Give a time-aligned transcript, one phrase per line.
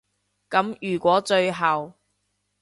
[0.49, 1.93] 噉如果最後